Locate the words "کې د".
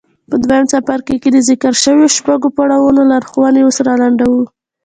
1.21-1.37